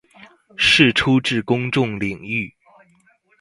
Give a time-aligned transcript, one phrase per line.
[0.57, 2.55] 釋出至公眾領域